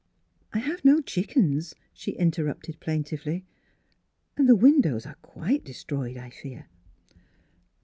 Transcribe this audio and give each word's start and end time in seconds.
"I 0.53 0.57
have 0.57 0.83
no 0.83 0.99
chickens," 0.99 1.75
she 1.93 2.13
interrupted 2.13 2.79
plaintively." 2.79 3.45
And 4.35 4.49
the 4.49 4.55
windows 4.55 5.05
are 5.05 5.17
quite 5.21 5.63
destroyed, 5.63 6.17
I 6.17 6.31
fear." 6.31 6.65